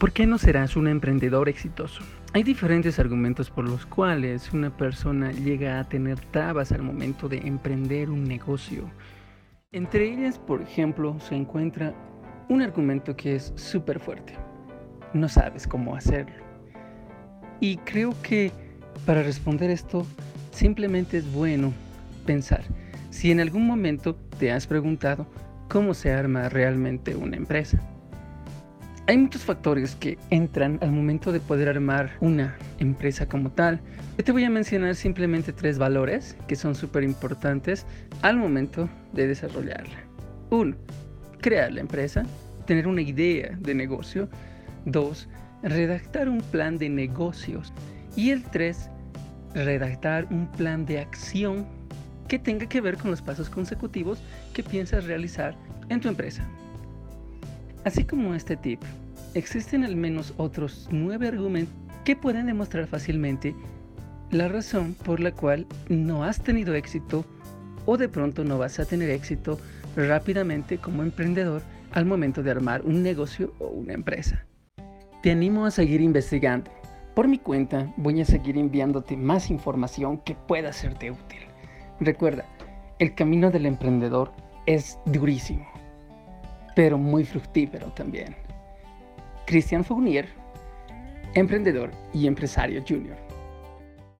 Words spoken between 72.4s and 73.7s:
de armar un negocio o